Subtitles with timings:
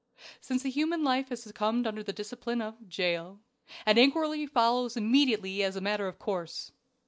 [0.39, 3.39] "Since a human life has succumbed under the discipline of Jail,
[3.85, 6.71] an inquiry follows immediately as a matter of course.